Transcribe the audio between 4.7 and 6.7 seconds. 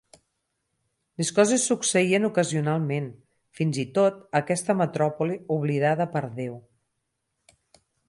metròpoli oblidada per Déu.